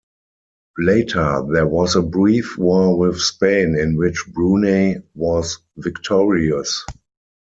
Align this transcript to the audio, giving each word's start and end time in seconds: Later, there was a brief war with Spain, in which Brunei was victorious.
Later, 0.79 1.45
there 1.53 1.67
was 1.67 1.95
a 1.95 2.01
brief 2.01 2.57
war 2.57 2.97
with 2.97 3.21
Spain, 3.21 3.77
in 3.77 3.97
which 3.97 4.25
Brunei 4.33 5.03
was 5.13 5.59
victorious. 5.77 6.83